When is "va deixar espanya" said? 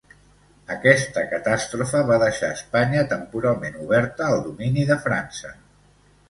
2.11-3.03